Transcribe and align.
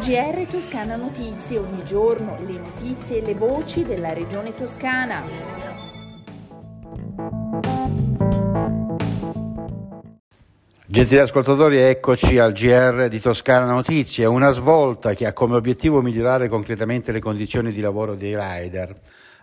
GR 0.00 0.46
Toscana 0.48 0.96
Notizie, 0.96 1.58
ogni 1.58 1.84
giorno 1.84 2.38
le 2.46 2.54
notizie 2.54 3.18
e 3.18 3.20
le 3.20 3.34
voci 3.34 3.84
della 3.84 4.14
regione 4.14 4.54
toscana. 4.54 5.22
Gentili 10.86 11.20
ascoltatori, 11.20 11.80
eccoci 11.80 12.38
al 12.38 12.52
GR 12.52 13.08
di 13.08 13.20
Toscana 13.20 13.70
Notizie, 13.70 14.24
una 14.24 14.52
svolta 14.52 15.12
che 15.12 15.26
ha 15.26 15.34
come 15.34 15.56
obiettivo 15.56 16.00
migliorare 16.00 16.48
concretamente 16.48 17.12
le 17.12 17.20
condizioni 17.20 17.70
di 17.70 17.82
lavoro 17.82 18.14
dei 18.14 18.34
rider. 18.34 18.96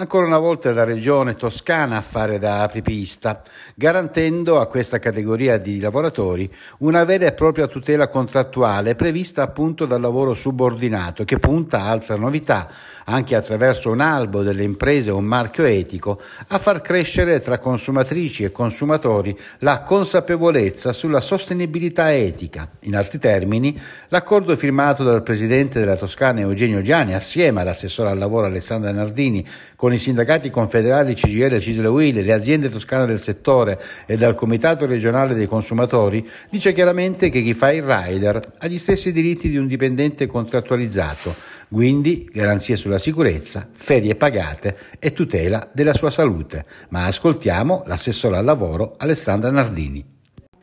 Ancora 0.00 0.26
una 0.26 0.38
volta 0.38 0.70
la 0.72 0.84
regione 0.84 1.34
toscana 1.34 1.96
a 1.96 2.02
fare 2.02 2.38
da 2.38 2.62
apripista, 2.62 3.42
garantendo 3.74 4.60
a 4.60 4.68
questa 4.68 5.00
categoria 5.00 5.58
di 5.58 5.80
lavoratori 5.80 6.48
una 6.78 7.02
vera 7.02 7.26
e 7.26 7.32
propria 7.32 7.66
tutela 7.66 8.06
contrattuale 8.06 8.94
prevista 8.94 9.42
appunto 9.42 9.86
dal 9.86 10.00
lavoro 10.00 10.34
subordinato, 10.34 11.24
che 11.24 11.40
punta 11.40 11.82
altra 11.82 12.14
novità, 12.14 12.70
anche 13.06 13.34
attraverso 13.34 13.90
un 13.90 13.98
albo 13.98 14.42
delle 14.42 14.62
imprese 14.62 15.10
o 15.10 15.16
un 15.16 15.24
marchio 15.24 15.64
etico, 15.64 16.20
a 16.46 16.58
far 16.58 16.80
crescere 16.80 17.40
tra 17.40 17.58
consumatrici 17.58 18.44
e 18.44 18.52
consumatori 18.52 19.36
la 19.58 19.82
consapevolezza 19.82 20.92
sulla 20.92 21.20
sostenibilità 21.20 22.14
etica. 22.14 22.70
In 22.82 22.94
altri 22.94 23.18
termini, 23.18 23.76
l'accordo 24.10 24.54
firmato 24.54 25.02
dal 25.02 25.24
presidente 25.24 25.80
della 25.80 25.96
Toscana 25.96 26.38
Eugenio 26.38 26.82
Giani 26.82 27.14
assieme 27.14 27.62
all'assessore 27.62 28.10
al 28.10 28.18
lavoro 28.18 28.46
Alessandra 28.46 28.92
Nardini 28.92 29.44
con 29.78 29.92
i 29.92 29.98
sindacati 29.98 30.50
confederali 30.50 31.14
CGL, 31.14 31.60
Cisle 31.60 31.86
Will, 31.86 32.20
le 32.20 32.32
aziende 32.32 32.68
toscane 32.68 33.06
del 33.06 33.20
settore 33.20 33.80
e 34.06 34.16
dal 34.16 34.34
Comitato 34.34 34.86
regionale 34.86 35.36
dei 35.36 35.46
consumatori, 35.46 36.28
dice 36.50 36.72
chiaramente 36.72 37.30
che 37.30 37.42
chi 37.42 37.54
fa 37.54 37.70
il 37.70 37.84
rider 37.84 38.54
ha 38.58 38.66
gli 38.66 38.76
stessi 38.76 39.12
diritti 39.12 39.48
di 39.48 39.56
un 39.56 39.68
dipendente 39.68 40.26
contrattualizzato, 40.26 41.32
quindi 41.68 42.28
garanzie 42.28 42.74
sulla 42.74 42.98
sicurezza, 42.98 43.68
ferie 43.72 44.16
pagate 44.16 44.76
e 44.98 45.12
tutela 45.12 45.70
della 45.72 45.94
sua 45.94 46.10
salute. 46.10 46.64
Ma 46.88 47.04
ascoltiamo 47.04 47.84
l'assessore 47.86 48.36
al 48.36 48.44
lavoro 48.44 48.96
Alessandra 48.98 49.52
Nardini 49.52 50.16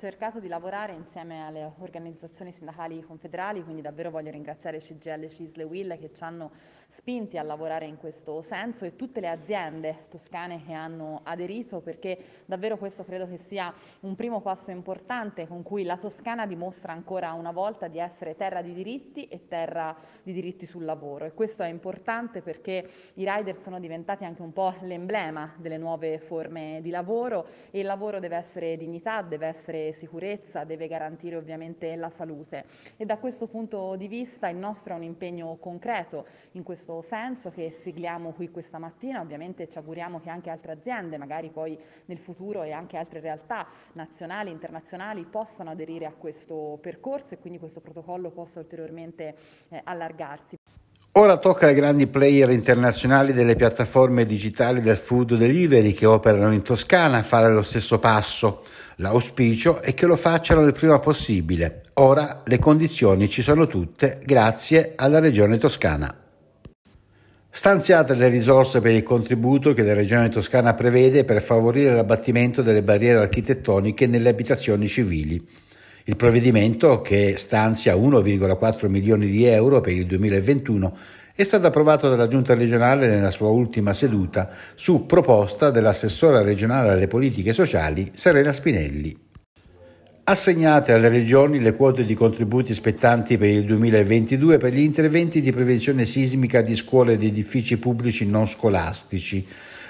cercato 0.05 0.39
di 0.39 0.47
lavorare 0.47 0.93
insieme 0.93 1.43
alle 1.47 1.73
organizzazioni 1.79 2.51
sindacali 2.51 3.01
confederali, 3.01 3.63
quindi 3.63 3.81
davvero 3.81 4.11
voglio 4.11 4.29
ringraziare 4.29 4.77
CGL, 4.77 5.27
Cisle, 5.29 5.63
Will 5.63 5.97
che 5.97 6.13
ci 6.13 6.21
hanno 6.21 6.51
spinti 6.95 7.37
a 7.37 7.43
lavorare 7.43 7.85
in 7.85 7.97
questo 7.97 8.41
senso 8.41 8.85
e 8.85 8.95
tutte 8.95 9.19
le 9.19 9.27
aziende 9.27 10.05
toscane 10.09 10.63
che 10.65 10.73
hanno 10.73 11.21
aderito 11.23 11.81
perché 11.81 12.17
davvero 12.45 12.77
questo 12.77 13.03
credo 13.03 13.25
che 13.25 13.37
sia 13.37 13.73
un 14.01 14.15
primo 14.15 14.41
passo 14.41 14.71
importante 14.71 15.47
con 15.47 15.61
cui 15.61 15.83
la 15.83 15.97
Toscana 15.97 16.45
dimostra 16.45 16.93
ancora 16.93 17.33
una 17.33 17.51
volta 17.51 17.87
di 17.87 17.99
essere 17.99 18.35
terra 18.35 18.61
di 18.61 18.73
diritti 18.73 19.27
e 19.27 19.47
terra 19.47 19.95
di 20.23 20.31
diritti 20.31 20.65
sul 20.65 20.85
lavoro. 20.85 21.25
E 21.25 21.33
questo 21.33 21.63
è 21.63 21.67
importante 21.67 22.41
perché 22.41 22.87
i 23.15 23.29
rider 23.29 23.59
sono 23.59 23.79
diventati 23.79 24.23
anche 24.23 24.41
un 24.41 24.53
po' 24.53 24.73
l'emblema 24.81 25.53
delle 25.57 25.77
nuove 25.77 26.19
forme 26.19 26.79
di 26.81 26.91
lavoro 26.91 27.47
e 27.71 27.79
il 27.79 27.85
lavoro 27.85 28.19
deve 28.19 28.37
essere 28.37 28.77
dignità, 28.77 29.21
deve 29.21 29.47
essere 29.47 29.91
sicurezza, 29.95 30.63
deve 30.63 30.87
garantire 30.87 31.35
ovviamente 31.35 31.95
la 31.95 32.09
salute 32.09 32.65
e 32.97 33.05
da 33.05 33.17
questo 33.17 33.47
punto 33.47 33.95
di 33.95 34.07
vista 34.07 34.47
il 34.49 34.57
nostro 34.57 34.93
è 34.93 34.97
un 34.97 35.03
impegno 35.03 35.55
concreto 35.57 36.25
in 36.51 36.63
questo 36.63 37.01
senso 37.01 37.49
che 37.51 37.71
sigliamo 37.71 38.31
qui 38.31 38.51
questa 38.51 38.77
mattina. 38.77 39.21
Ovviamente 39.21 39.67
ci 39.69 39.77
auguriamo 39.77 40.19
che 40.19 40.29
anche 40.29 40.49
altre 40.49 40.73
aziende, 40.73 41.17
magari 41.17 41.49
poi 41.49 41.77
nel 42.05 42.19
futuro 42.19 42.63
e 42.63 42.71
anche 42.71 42.97
altre 42.97 43.19
realtà 43.19 43.67
nazionali 43.93 44.51
internazionali 44.51 45.25
possano 45.25 45.71
aderire 45.71 46.05
a 46.05 46.13
questo 46.13 46.77
percorso 46.81 47.33
e 47.33 47.39
quindi 47.39 47.59
questo 47.59 47.79
protocollo 47.79 48.31
possa 48.31 48.59
ulteriormente 48.59 49.35
eh, 49.69 49.81
allargarsi. 49.83 50.64
Ora 51.17 51.37
tocca 51.37 51.67
ai 51.67 51.73
grandi 51.73 52.07
player 52.07 52.49
internazionali 52.49 53.31
delle 53.31 53.55
piattaforme 53.55 54.25
digitali 54.25 54.81
del 54.81 54.97
food 54.97 55.37
delivery 55.37 55.93
che 55.93 56.05
operano 56.05 56.51
in 56.51 56.61
Toscana 56.61 57.23
fare 57.23 57.49
lo 57.53 57.61
stesso 57.61 57.99
passo. 57.99 58.63
L'auspicio 58.97 59.81
è 59.81 59.93
che 59.93 60.07
lo 60.07 60.17
facciano 60.17 60.65
il 60.65 60.73
prima 60.73 60.99
possibile. 60.99 61.83
Ora 61.93 62.41
le 62.43 62.59
condizioni 62.59 63.29
ci 63.29 63.41
sono 63.41 63.65
tutte 63.65 64.19
grazie 64.25 64.91
alla 64.97 65.19
Regione 65.19 65.57
Toscana. 65.57 66.13
Stanziate 67.49 68.13
le 68.15 68.27
risorse 68.27 68.81
per 68.81 68.91
il 68.91 69.03
contributo 69.03 69.73
che 69.73 69.83
la 69.83 69.93
Regione 69.93 70.27
Toscana 70.27 70.73
prevede 70.73 71.23
per 71.23 71.41
favorire 71.41 71.93
l'abbattimento 71.93 72.61
delle 72.61 72.83
barriere 72.83 73.19
architettoniche 73.19 74.05
nelle 74.05 74.27
abitazioni 74.27 74.85
civili. 74.85 75.41
Il 76.07 76.15
provvedimento, 76.17 77.01
che 77.01 77.33
stanzia 77.35 77.95
1,4 77.95 78.87
milioni 78.89 79.25
di 79.27 79.45
euro 79.45 79.81
per 79.81 79.93
il 79.93 80.05
2021, 80.05 80.95
è 81.33 81.43
stato 81.43 81.65
approvato 81.65 82.07
dalla 82.09 82.27
Giunta 82.27 82.53
regionale 82.53 83.07
nella 83.07 83.31
sua 83.31 83.49
ultima 83.49 83.91
seduta 83.91 84.49
su 84.75 85.07
proposta 85.07 85.71
dell'assessora 85.71 86.43
regionale 86.43 86.91
alle 86.91 87.07
politiche 87.07 87.53
sociali 87.53 88.11
Serena 88.13 88.53
Spinelli. 88.53 89.24
Assegnate 90.27 90.91
alle 90.91 91.09
regioni 91.09 91.59
le 91.59 91.75
quote 91.75 92.03
di 92.03 92.15
contributi 92.15 92.73
spettanti 92.73 93.37
per 93.37 93.47
il 93.47 93.63
2022 93.63 94.57
per 94.57 94.73
gli 94.73 94.79
interventi 94.79 95.39
di 95.39 95.51
prevenzione 95.51 96.05
sismica 96.05 96.61
di 96.61 96.75
scuole 96.75 97.13
ed 97.13 97.21
edifici 97.21 97.77
pubblici 97.77 98.25
non 98.25 98.47
scolastici. 98.47 99.45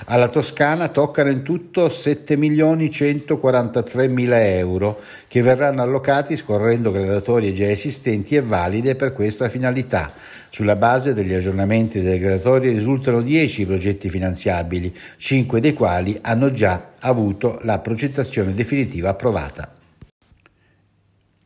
Alla 0.07 0.27
Toscana 0.27 0.89
toccano 0.89 1.29
in 1.29 1.41
tutto 1.41 1.87
7 1.87 2.35
milioni 2.35 2.91
143 2.91 4.09
mila 4.09 4.45
euro 4.45 4.99
che 5.29 5.41
verranno 5.41 5.81
allocati 5.81 6.35
scorrendo 6.35 6.91
gradatorie 6.91 7.53
già 7.53 7.69
esistenti 7.69 8.35
e 8.35 8.41
valide 8.41 8.95
per 8.95 9.13
questa 9.13 9.47
finalità. 9.47 10.11
Sulla 10.49 10.75
base 10.75 11.13
degli 11.13 11.31
aggiornamenti 11.31 12.01
delle 12.01 12.19
gradatorie 12.19 12.71
risultano 12.71 13.21
10 13.21 13.65
progetti 13.65 14.09
finanziabili, 14.09 14.93
5 15.15 15.61
dei 15.61 15.71
quali 15.71 16.19
hanno 16.21 16.51
già 16.51 16.91
avuto 16.99 17.57
la 17.61 17.79
progettazione 17.79 18.53
definitiva 18.53 19.07
approvata. 19.07 19.83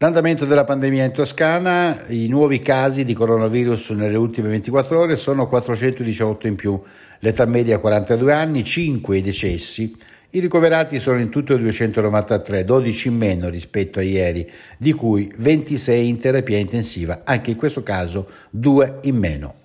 L'andamento 0.02 0.46
della 0.46 0.64
pandemia 0.64 1.04
in 1.04 1.12
Toscana, 1.12 2.06
i 2.08 2.30
nuovi 2.30 2.60
casi 2.60 3.04
di 3.04 3.14
coronavirus 3.14 3.90
nelle 3.90 4.16
ultime 4.16 4.48
24 4.48 4.98
ore 4.98 5.18
sono 5.18 5.46
418 5.50 6.48
in 6.48 6.56
più, 6.56 6.82
l'età 7.20 7.44
media 7.44 7.80
42 7.80 8.32
anni, 8.32 8.64
5 8.64 9.18
i 9.18 9.22
decessi, 9.22 9.94
i 10.30 10.40
ricoverati 10.40 11.02
sono 11.02 11.20
in 11.20 11.28
tutto 11.28 11.58
293, 11.58 12.64
12 12.64 13.08
in 13.10 13.18
meno 13.18 13.50
rispetto 13.50 14.00
a 14.00 14.02
ieri, 14.02 14.50
di 14.78 14.94
cui 14.94 15.30
26 15.36 16.08
in 16.08 16.18
terapia 16.18 16.58
intensiva, 16.58 17.24
anche 17.26 17.52
in 17.52 17.58
questo 17.58 17.84
caso 17.84 18.30
2 18.52 19.00
in 19.02 19.18
meno. 19.18 19.56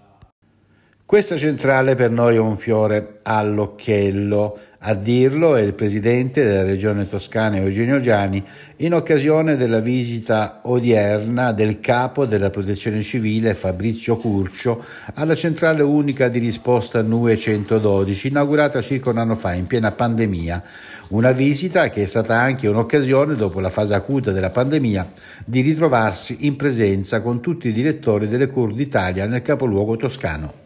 Questa 1.06 1.36
centrale 1.36 1.94
per 1.94 2.10
noi 2.10 2.34
è 2.34 2.40
un 2.40 2.56
fiore 2.56 3.20
all'occhiello, 3.22 4.58
a 4.86 4.92
dirlo 4.92 5.56
è 5.56 5.62
il 5.62 5.72
presidente 5.72 6.44
della 6.44 6.62
regione 6.62 7.08
toscana 7.08 7.56
Eugenio 7.56 8.00
Giani 8.00 8.44
in 8.78 8.92
occasione 8.92 9.56
della 9.56 9.80
visita 9.80 10.60
odierna 10.64 11.52
del 11.52 11.80
capo 11.80 12.26
della 12.26 12.50
protezione 12.50 13.00
civile 13.00 13.54
Fabrizio 13.54 14.18
Curcio 14.18 14.84
alla 15.14 15.34
centrale 15.34 15.82
unica 15.82 16.28
di 16.28 16.38
risposta 16.38 17.00
NUE 17.00 17.38
112 17.38 18.28
inaugurata 18.28 18.82
circa 18.82 19.08
un 19.08 19.18
anno 19.18 19.36
fa 19.36 19.54
in 19.54 19.66
piena 19.66 19.90
pandemia. 19.90 20.62
Una 21.08 21.32
visita 21.32 21.88
che 21.88 22.02
è 22.02 22.06
stata 22.06 22.38
anche 22.38 22.68
un'occasione, 22.68 23.36
dopo 23.36 23.60
la 23.60 23.70
fase 23.70 23.94
acuta 23.94 24.32
della 24.32 24.50
pandemia, 24.50 25.12
di 25.46 25.62
ritrovarsi 25.62 26.38
in 26.40 26.56
presenza 26.56 27.22
con 27.22 27.40
tutti 27.40 27.68
i 27.68 27.72
direttori 27.72 28.28
delle 28.28 28.48
CUR 28.48 28.74
d'Italia 28.74 29.26
nel 29.26 29.42
capoluogo 29.42 29.96
toscano. 29.96 30.63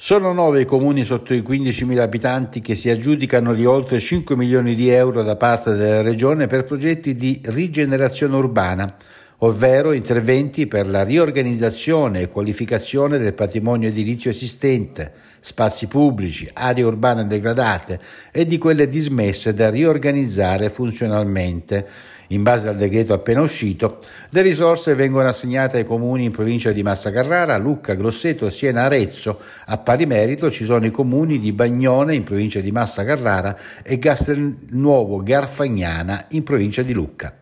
Sono 0.00 0.32
nove 0.32 0.60
i 0.60 0.64
comuni 0.64 1.02
sotto 1.02 1.34
i 1.34 1.40
15.000 1.40 1.98
abitanti 1.98 2.60
che 2.60 2.76
si 2.76 2.88
aggiudicano 2.88 3.52
di 3.52 3.64
oltre 3.64 3.98
5 3.98 4.36
milioni 4.36 4.76
di 4.76 4.90
euro 4.90 5.24
da 5.24 5.34
parte 5.34 5.74
della 5.74 6.02
Regione 6.02 6.46
per 6.46 6.62
progetti 6.62 7.16
di 7.16 7.40
rigenerazione 7.46 8.36
urbana, 8.36 8.94
ovvero 9.38 9.90
interventi 9.90 10.68
per 10.68 10.86
la 10.86 11.02
riorganizzazione 11.02 12.20
e 12.20 12.28
qualificazione 12.28 13.18
del 13.18 13.34
patrimonio 13.34 13.88
edilizio 13.88 14.30
esistente, 14.30 15.12
spazi 15.40 15.86
pubblici, 15.86 16.48
aree 16.52 16.84
urbane 16.84 17.26
degradate 17.26 18.00
e 18.32 18.44
di 18.44 18.58
quelle 18.58 18.88
dismesse 18.88 19.54
da 19.54 19.70
riorganizzare 19.70 20.70
funzionalmente 20.70 21.86
in 22.28 22.42
base 22.42 22.68
al 22.68 22.76
decreto 22.76 23.12
appena 23.14 23.40
uscito, 23.40 24.00
le 24.30 24.42
risorse 24.42 24.94
vengono 24.94 25.28
assegnate 25.28 25.78
ai 25.78 25.84
comuni 25.84 26.24
in 26.24 26.30
provincia 26.30 26.72
di 26.72 26.82
Massa 26.82 27.10
Carrara, 27.10 27.56
Lucca, 27.56 27.94
Grosseto, 27.94 28.50
Siena, 28.50 28.82
Arezzo. 28.82 29.40
A 29.66 29.78
pari 29.78 30.04
merito 30.06 30.50
ci 30.50 30.64
sono 30.64 30.84
i 30.84 30.90
comuni 30.90 31.38
di 31.38 31.52
Bagnone 31.52 32.14
in 32.14 32.24
provincia 32.24 32.60
di 32.60 32.70
Massa 32.70 33.04
Carrara 33.04 33.56
e 33.82 33.98
Castelnuovo 33.98 35.22
Garfagnana 35.22 36.26
in 36.30 36.42
provincia 36.42 36.82
di 36.82 36.92
Lucca. 36.92 37.34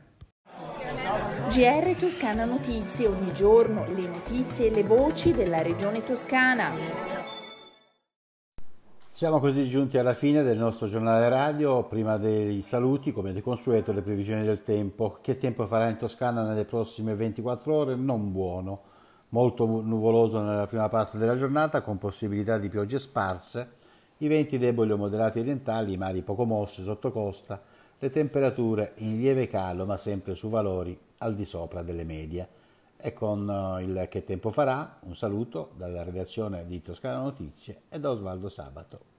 GR 1.48 1.94
Toscana 1.98 2.44
Notizie, 2.44 3.06
ogni 3.06 3.32
giorno 3.32 3.86
le 3.94 4.02
notizie 4.02 4.66
e 4.66 4.70
le 4.70 4.82
voci 4.82 5.32
della 5.32 5.62
regione 5.62 6.02
toscana. 6.04 7.15
Siamo 9.16 9.40
così 9.40 9.64
giunti 9.64 9.96
alla 9.96 10.12
fine 10.12 10.42
del 10.42 10.58
nostro 10.58 10.86
giornale 10.86 11.30
radio, 11.30 11.84
prima 11.84 12.18
dei 12.18 12.60
saluti 12.60 13.12
come 13.12 13.32
di 13.32 13.40
consueto 13.40 13.90
le 13.92 14.02
previsioni 14.02 14.44
del 14.44 14.62
tempo. 14.62 15.16
Che 15.22 15.38
tempo 15.38 15.66
farà 15.66 15.88
in 15.88 15.96
Toscana 15.96 16.42
nelle 16.42 16.66
prossime 16.66 17.14
24 17.14 17.74
ore? 17.74 17.94
Non 17.94 18.30
buono. 18.30 18.82
molto 19.30 19.64
nuvoloso 19.64 20.42
nella 20.42 20.66
prima 20.66 20.90
parte 20.90 21.16
della 21.16 21.38
giornata 21.38 21.80
con 21.80 21.96
possibilità 21.96 22.58
di 22.58 22.68
piogge 22.68 22.98
sparse, 22.98 23.70
i 24.18 24.28
venti 24.28 24.58
deboli 24.58 24.92
o 24.92 24.98
moderati 24.98 25.38
orientali, 25.38 25.94
i 25.94 25.96
mari 25.96 26.20
poco 26.20 26.44
mossi 26.44 26.82
sotto 26.82 27.10
costa, 27.10 27.58
le 27.98 28.10
temperature 28.10 28.92
in 28.96 29.18
lieve 29.18 29.48
calo 29.48 29.86
ma 29.86 29.96
sempre 29.96 30.34
su 30.34 30.50
valori 30.50 30.94
al 31.20 31.34
di 31.34 31.46
sopra 31.46 31.80
delle 31.80 32.04
medie. 32.04 32.46
E 32.98 33.12
con 33.12 33.48
eh, 33.48 33.82
il 33.84 34.06
Che 34.08 34.24
tempo 34.24 34.50
farà 34.50 34.98
un 35.02 35.14
saluto 35.14 35.72
dalla 35.76 36.02
redazione 36.02 36.66
di 36.66 36.82
Toscana 36.82 37.18
Notizie 37.22 37.82
e 37.88 37.98
da 38.00 38.10
Osvaldo 38.10 38.48
Sabato. 38.48 39.15